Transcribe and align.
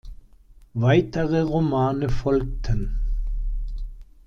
Weitere 0.73 1.41
Romane 1.43 2.09
folgten. 2.09 2.95